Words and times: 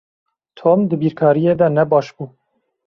Tom 0.57 0.79
di 0.89 0.95
bîrkariyê 1.01 1.53
de 1.59 1.67
ne 1.75 1.83
baş 1.91 2.07
bû. 2.15 2.25